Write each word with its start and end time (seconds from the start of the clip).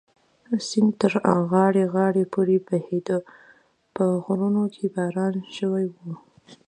سیند 0.67 0.93
تر 1.01 1.13
غاړې 1.51 1.83
غاړې 1.93 2.23
پورې 2.33 2.57
بهېده، 2.67 3.17
په 3.95 4.03
غرونو 4.23 4.63
کې 4.75 4.85
باران 4.95 5.33
شوی 5.57 5.85
و. 5.91 5.95